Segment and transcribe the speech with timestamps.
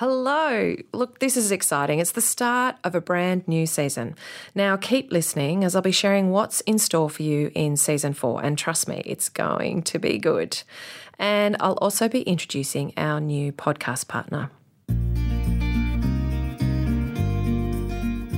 [0.00, 0.76] Hello.
[0.94, 1.98] Look, this is exciting.
[1.98, 4.14] It's the start of a brand new season.
[4.54, 8.42] Now, keep listening as I'll be sharing what's in store for you in season four.
[8.42, 10.62] And trust me, it's going to be good.
[11.18, 14.50] And I'll also be introducing our new podcast partner.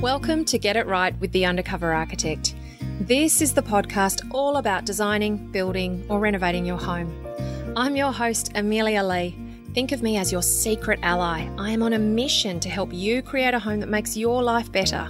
[0.01, 2.55] Welcome to Get It Right with the Undercover Architect.
[2.99, 7.25] This is the podcast all about designing, building, or renovating your home.
[7.77, 9.42] I'm your host, Amelia Lee
[9.73, 11.49] Think of me as your secret ally.
[11.57, 14.71] I am on a mission to help you create a home that makes your life
[14.71, 15.05] better,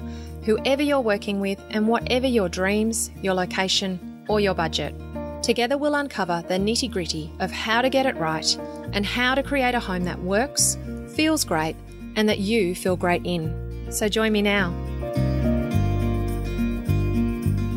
[0.46, 4.96] whoever you're working with, and whatever your dreams, your location, or your budget.
[5.44, 8.58] Together, we'll uncover the nitty gritty of how to get it right
[8.94, 10.78] and how to create a home that works,
[11.10, 11.76] feels great,
[12.16, 13.92] and that you feel great in.
[13.92, 14.72] So join me now.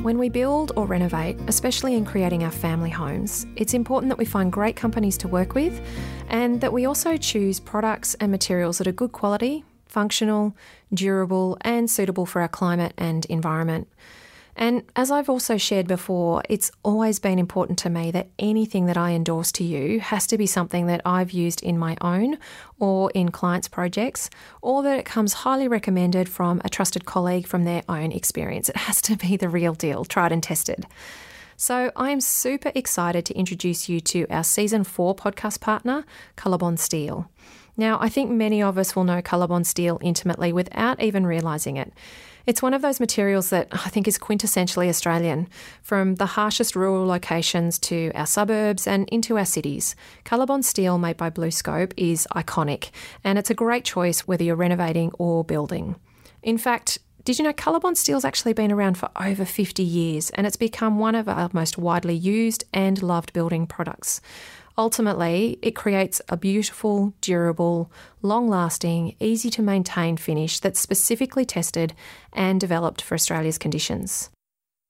[0.06, 4.24] When we build or renovate, especially in creating our family homes, it's important that we
[4.24, 5.80] find great companies to work with
[6.28, 10.54] and that we also choose products and materials that are good quality, functional,
[10.94, 13.88] durable, and suitable for our climate and environment.
[14.58, 18.96] And as I've also shared before, it's always been important to me that anything that
[18.96, 22.38] I endorse to you has to be something that I've used in my own
[22.80, 24.30] or in clients' projects,
[24.62, 28.70] or that it comes highly recommended from a trusted colleague from their own experience.
[28.70, 30.86] It has to be the real deal, tried and tested.
[31.58, 36.04] So I am super excited to introduce you to our season four podcast partner,
[36.36, 37.30] Colorbond Steel.
[37.78, 41.92] Now, I think many of us will know Colorbond Steel intimately without even realising it.
[42.46, 45.48] It's one of those materials that I think is quintessentially Australian,
[45.82, 49.96] from the harshest rural locations to our suburbs and into our cities.
[50.24, 52.90] Colorbond steel made by BlueScope is iconic,
[53.24, 55.96] and it's a great choice whether you're renovating or building.
[56.44, 60.46] In fact, did you know Colorbond Steel's actually been around for over 50 years and
[60.46, 64.20] it's become one of our most widely used and loved building products?
[64.78, 71.94] Ultimately, it creates a beautiful, durable, long lasting, easy to maintain finish that's specifically tested
[72.32, 74.28] and developed for Australia's conditions.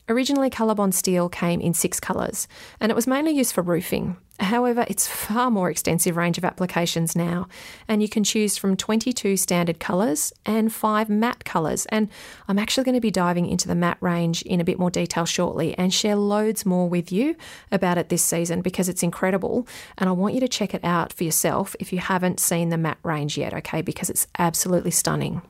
[0.09, 2.47] Originally, Colorbond steel came in six colours,
[2.81, 4.17] and it was mainly used for roofing.
[4.39, 7.49] However, it's far more extensive range of applications now,
[7.89, 11.87] and you can choose from 22 standard colours and five matte colours.
[11.87, 12.09] And
[12.47, 15.25] I'm actually going to be diving into the matte range in a bit more detail
[15.25, 17.35] shortly and share loads more with you
[17.73, 19.67] about it this season because it's incredible.
[19.99, 22.79] And I want you to check it out for yourself if you haven't seen the
[22.79, 23.83] matte range yet, okay?
[23.83, 25.43] Because it's absolutely stunning.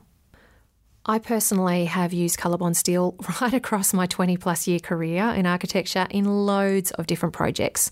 [1.09, 6.05] I personally have used Colorbond steel right across my 20 plus year career in architecture
[6.09, 7.91] in loads of different projects.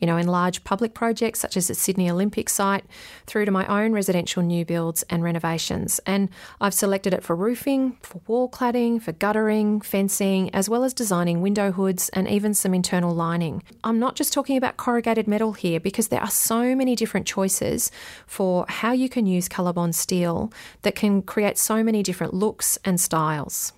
[0.00, 2.84] You know, in large public projects such as the Sydney Olympic site,
[3.26, 6.00] through to my own residential new builds and renovations.
[6.06, 6.28] And
[6.60, 11.40] I've selected it for roofing, for wall cladding, for guttering, fencing, as well as designing
[11.40, 13.62] window hoods and even some internal lining.
[13.84, 17.92] I'm not just talking about corrugated metal here because there are so many different choices
[18.26, 22.78] for how you can use Colorbond steel that can create so many different looks looks
[22.86, 23.74] and styles.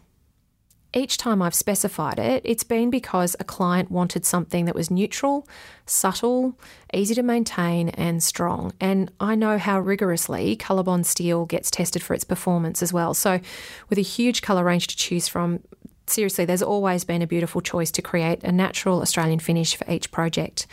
[0.95, 5.49] Each time I've specified it, it's been because a client wanted something that was neutral,
[5.85, 6.57] subtle,
[6.95, 8.73] easy to maintain, and strong.
[8.81, 13.15] And I know how rigorously Colorbond steel gets tested for its performance as well.
[13.15, 13.41] So,
[13.89, 15.59] with a huge colour range to choose from,
[16.07, 20.13] seriously, there's always been a beautiful choice to create a natural Australian finish for each
[20.13, 20.69] project.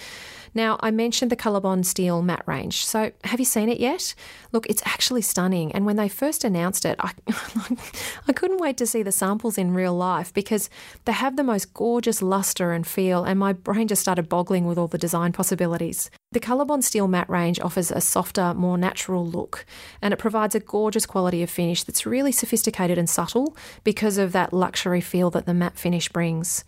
[0.55, 2.85] Now, I mentioned the Colorbond Steel matte range.
[2.85, 4.15] So, have you seen it yet?
[4.53, 5.73] Look, it's actually stunning.
[5.73, 7.11] And when they first announced it, I,
[8.27, 10.69] I couldn't wait to see the samples in real life because
[11.03, 14.77] they have the most gorgeous luster and feel, and my brain just started boggling with
[14.77, 16.09] all the design possibilities.
[16.31, 19.65] The Colorbond Steel matte range offers a softer, more natural look,
[20.01, 24.31] and it provides a gorgeous quality of finish that's really sophisticated and subtle because of
[24.31, 26.63] that luxury feel that the matte finish brings.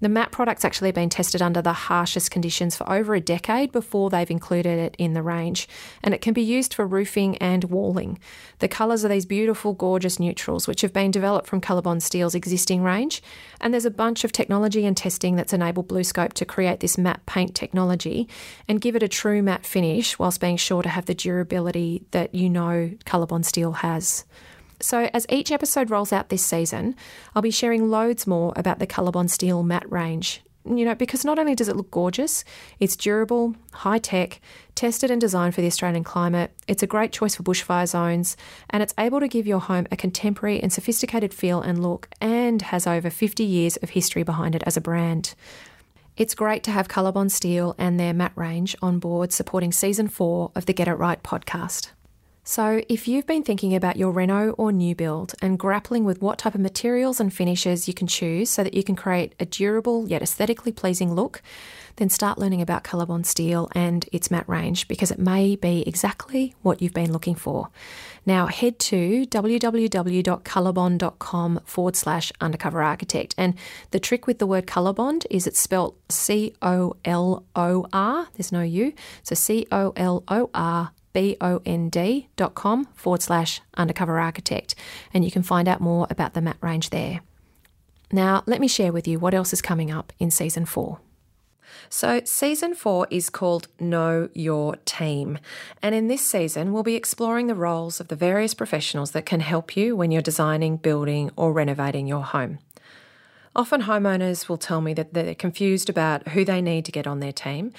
[0.00, 4.08] The matte product's actually been tested under the harshest conditions for over a decade before
[4.08, 5.68] they've included it in the range,
[6.02, 8.18] and it can be used for roofing and walling.
[8.60, 12.82] The colours are these beautiful, gorgeous neutrals, which have been developed from Colorbond Steel's existing
[12.82, 13.22] range,
[13.60, 17.24] and there's a bunch of technology and testing that's enabled BlueScope to create this matte
[17.26, 18.26] paint technology
[18.66, 22.34] and give it a true matte finish whilst being sure to have the durability that
[22.34, 24.24] you know Colorbond Steel has.
[24.82, 26.94] So, as each episode rolls out this season,
[27.34, 30.42] I'll be sharing loads more about the Colorbond Steel matte range.
[30.64, 32.44] You know, because not only does it look gorgeous,
[32.78, 34.40] it's durable, high tech,
[34.74, 38.36] tested and designed for the Australian climate, it's a great choice for bushfire zones,
[38.68, 42.62] and it's able to give your home a contemporary and sophisticated feel and look, and
[42.62, 45.34] has over 50 years of history behind it as a brand.
[46.16, 50.52] It's great to have Colorbond Steel and their matte range on board supporting season four
[50.54, 51.90] of the Get It Right podcast.
[52.50, 56.38] So, if you've been thinking about your reno or new build and grappling with what
[56.38, 60.08] type of materials and finishes you can choose so that you can create a durable
[60.08, 61.42] yet aesthetically pleasing look,
[61.94, 66.56] then start learning about Colorbond Steel and its matte range because it may be exactly
[66.62, 67.68] what you've been looking for.
[68.26, 73.32] Now, head to www.colorbond.com forward slash undercover architect.
[73.38, 73.54] And
[73.92, 78.50] the trick with the word Colorbond is it's spelled C O L O R, there's
[78.50, 78.92] no U,
[79.22, 84.74] so C O L O R B-O-N-D dot com forward slash undercover architect.
[85.12, 87.20] And you can find out more about the matte range there.
[88.12, 91.00] Now, let me share with you what else is coming up in season four.
[91.88, 95.38] So, season four is called Know Your Team.
[95.82, 99.40] And in this season, we'll be exploring the roles of the various professionals that can
[99.40, 102.58] help you when you're designing, building, or renovating your home.
[103.56, 107.18] Often homeowners will tell me that they're confused about who they need to get on
[107.18, 107.72] their team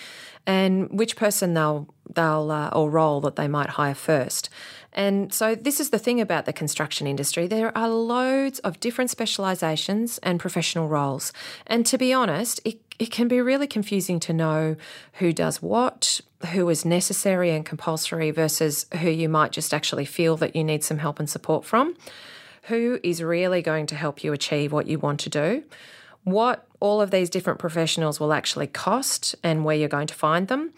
[0.45, 4.49] and which person they'll they'll uh, or role that they might hire first.
[4.91, 7.47] And so this is the thing about the construction industry.
[7.47, 11.31] There are loads of different specializations and professional roles.
[11.67, 14.75] And to be honest, it, it can be really confusing to know
[15.13, 16.19] who does what,
[16.51, 20.83] who is necessary and compulsory versus who you might just actually feel that you need
[20.83, 21.95] some help and support from
[22.63, 25.63] who is really going to help you achieve what you want to do,
[26.23, 30.47] what all of these different professionals will actually cost and where you're going to find
[30.47, 30.71] them,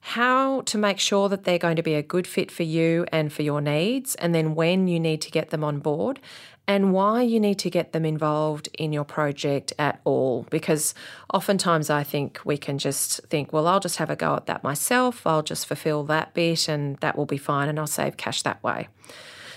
[0.00, 3.32] how to make sure that they're going to be a good fit for you and
[3.32, 6.20] for your needs, and then when you need to get them on board,
[6.66, 10.46] and why you need to get them involved in your project at all.
[10.50, 10.94] Because
[11.32, 14.62] oftentimes I think we can just think, well, I'll just have a go at that
[14.62, 18.42] myself, I'll just fulfill that bit, and that will be fine, and I'll save cash
[18.42, 18.88] that way.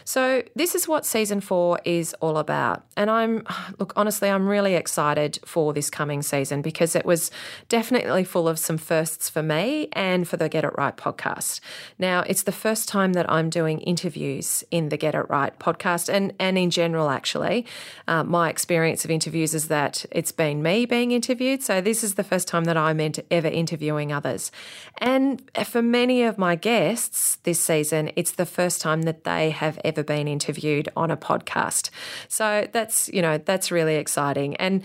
[0.04, 2.86] So, this is what season four is all about.
[2.96, 3.44] And I'm,
[3.80, 7.32] look, honestly, I'm really excited for this coming season because it was
[7.70, 11.60] definitely full of some firsts for me and for the Get It Right podcast.
[12.00, 16.10] Now, it's the first time that I'm doing interviews in the Get It Right podcast
[16.10, 17.66] and, and in general, actually.
[18.08, 21.62] Uh, my experience of interviews is that it's been me being interviewed.
[21.64, 23.00] So, this is the first time that I'm
[23.30, 24.52] ever interviewing others.
[25.00, 29.80] And for many of my guests this season, it's the first time that they have
[29.84, 31.90] ever ever been interviewed on a podcast.
[32.30, 34.56] So that's, you know, that's really exciting.
[34.56, 34.84] And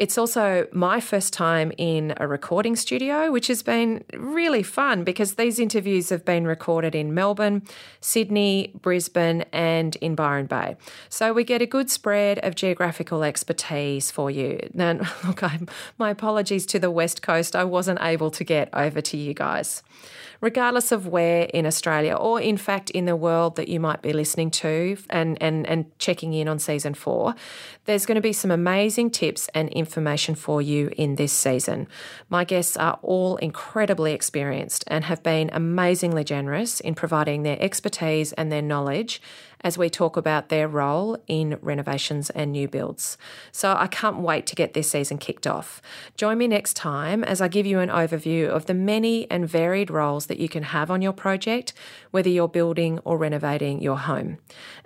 [0.00, 5.34] it's also my first time in a recording studio, which has been really fun because
[5.34, 7.62] these interviews have been recorded in Melbourne,
[8.00, 10.78] Sydney, Brisbane, and in Byron Bay.
[11.10, 14.70] So we get a good spread of geographical expertise for you.
[14.72, 15.68] Now, look, I'm,
[15.98, 19.82] my apologies to the West Coast, I wasn't able to get over to you guys
[20.40, 24.12] regardless of where in Australia or in fact in the world that you might be
[24.12, 27.34] listening to and, and, and checking in on season four,
[27.84, 29.89] there's going to be some amazing tips and information
[30.34, 31.88] for you in this season.
[32.28, 38.32] My guests are all incredibly experienced and have been amazingly generous in providing their expertise
[38.32, 39.20] and their knowledge
[39.62, 43.18] as we talk about their role in renovations and new builds.
[43.52, 45.82] So I can't wait to get this season kicked off.
[46.16, 49.90] Join me next time as I give you an overview of the many and varied
[49.90, 51.72] roles that you can have on your project,
[52.10, 54.38] whether you're building or renovating your home.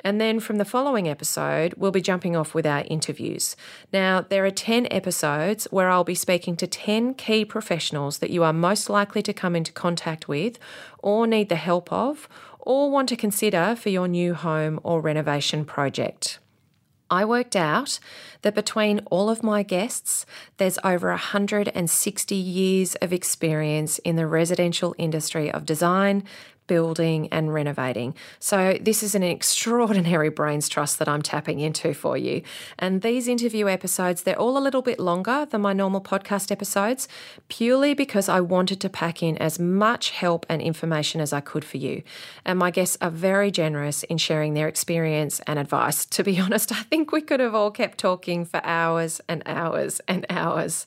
[0.02, 3.56] And then from the following episode, we'll be jumping off with our interviews.
[3.92, 8.42] Now, there are 10 episodes where I'll be speaking to 10 key professionals that you
[8.42, 10.58] are most likely to come into contact with
[10.98, 12.28] or need the help of
[12.64, 16.38] or want to consider for your new home or renovation project.
[17.10, 18.00] I worked out
[18.42, 20.24] that between all of my guests,
[20.56, 26.24] there's over 160 years of experience in the residential industry of design,
[26.66, 28.14] building and renovating.
[28.38, 32.42] So, this is an extraordinary brains trust that I'm tapping into for you.
[32.78, 37.08] And these interview episodes, they're all a little bit longer than my normal podcast episodes,
[37.48, 41.64] purely because I wanted to pack in as much help and information as I could
[41.64, 42.02] for you.
[42.44, 46.06] And my guests are very generous in sharing their experience and advice.
[46.14, 50.00] To be honest, I think we could have all kept talking for hours and hours
[50.06, 50.86] and hours.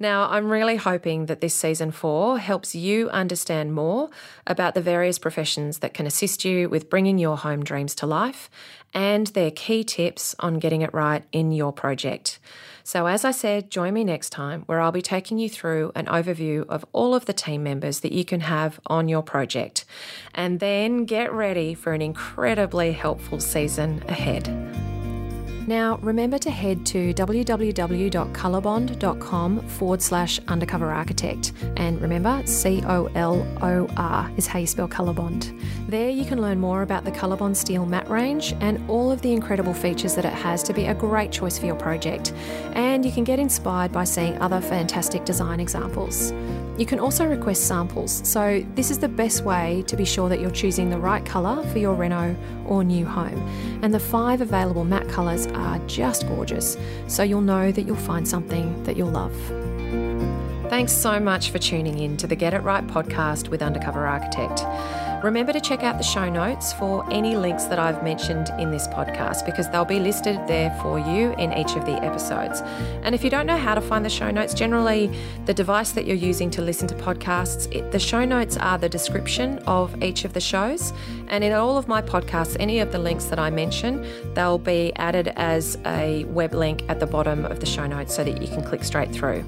[0.00, 4.10] Now, I'm really hoping that this season four helps you understand more
[4.46, 8.48] about the various professions that can assist you with bringing your home dreams to life
[8.94, 12.38] and their key tips on getting it right in your project.
[12.84, 16.06] So, as I said, join me next time where I'll be taking you through an
[16.06, 19.84] overview of all of the team members that you can have on your project.
[20.32, 24.87] And then get ready for an incredibly helpful season ahead.
[25.68, 31.52] Now, remember to head to www.colorbond.com forward slash undercover architect.
[31.76, 35.60] And remember, C O L O R is how you spell Colorbond.
[35.86, 39.34] There you can learn more about the Colorbond Steel matte range and all of the
[39.34, 42.32] incredible features that it has to be a great choice for your project.
[42.72, 46.32] And you can get inspired by seeing other fantastic design examples.
[46.78, 50.38] You can also request samples, so this is the best way to be sure that
[50.38, 52.36] you're choosing the right colour for your reno
[52.68, 53.36] or new home.
[53.82, 56.76] And the five available matte colours are just gorgeous,
[57.08, 59.34] so you'll know that you'll find something that you'll love.
[60.70, 64.60] Thanks so much for tuning in to the Get It Right podcast with Undercover Architect.
[65.22, 68.86] Remember to check out the show notes for any links that I've mentioned in this
[68.86, 72.60] podcast because they'll be listed there for you in each of the episodes.
[73.02, 75.10] And if you don't know how to find the show notes, generally
[75.44, 78.88] the device that you're using to listen to podcasts, it, the show notes are the
[78.88, 80.92] description of each of the shows.
[81.26, 84.92] And in all of my podcasts, any of the links that I mention, they'll be
[84.94, 88.46] added as a web link at the bottom of the show notes so that you
[88.46, 89.44] can click straight through.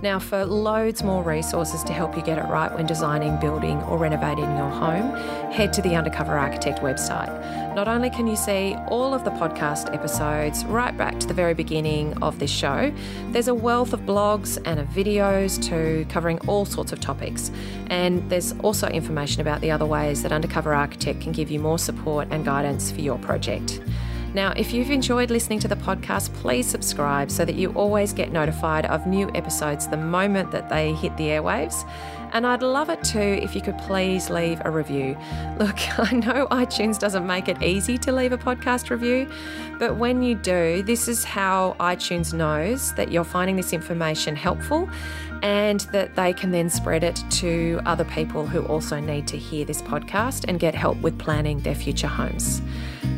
[0.00, 3.98] Now, for loads more resources to help you get it right when designing, building, or
[3.98, 5.10] renovating your home,
[5.50, 7.28] head to the Undercover Architect website.
[7.74, 11.52] Not only can you see all of the podcast episodes right back to the very
[11.52, 12.92] beginning of this show,
[13.30, 17.50] there's a wealth of blogs and of videos too, covering all sorts of topics.
[17.88, 21.78] And there's also information about the other ways that Undercover Architect can give you more
[21.78, 23.80] support and guidance for your project.
[24.38, 28.30] Now, if you've enjoyed listening to the podcast, please subscribe so that you always get
[28.30, 31.84] notified of new episodes the moment that they hit the airwaves.
[32.32, 35.16] And I'd love it too if you could please leave a review.
[35.58, 39.30] Look, I know iTunes doesn't make it easy to leave a podcast review,
[39.78, 44.88] but when you do, this is how iTunes knows that you're finding this information helpful
[45.42, 49.64] and that they can then spread it to other people who also need to hear
[49.64, 52.60] this podcast and get help with planning their future homes.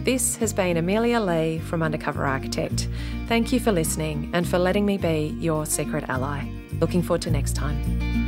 [0.05, 2.88] This has been Amelia Lee from Undercover Architect.
[3.26, 6.45] Thank you for listening and for letting me be your secret ally.
[6.81, 8.19] Looking forward to next time.